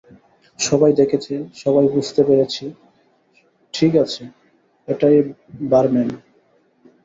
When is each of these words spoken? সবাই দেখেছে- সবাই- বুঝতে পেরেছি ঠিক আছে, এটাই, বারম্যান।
সবাই 0.59 0.91
দেখেছে- 0.93 1.33
সবাই- 1.63 1.85
বুঝতে 1.95 2.21
পেরেছি 2.23 2.65
ঠিক 3.73 3.93
আছে, 3.95 4.23
এটাই, 4.87 5.15
বারম্যান। 5.71 6.09